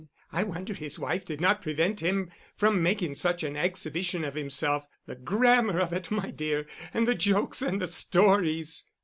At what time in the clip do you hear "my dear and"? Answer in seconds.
6.09-7.07